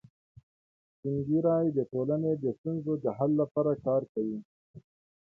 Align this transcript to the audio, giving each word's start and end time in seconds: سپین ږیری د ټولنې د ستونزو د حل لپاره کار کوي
سپین 0.91 1.15
ږیری 1.27 1.67
د 1.77 1.79
ټولنې 1.91 2.31
د 2.43 2.45
ستونزو 2.57 2.93
د 3.03 3.05
حل 3.17 3.31
لپاره 3.41 3.71
کار 3.85 4.01
کوي 4.13 4.39